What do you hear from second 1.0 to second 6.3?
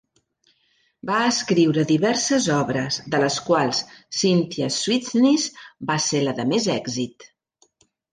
Va escriure diverses obres, de les quals Cynthia Sweetness va ser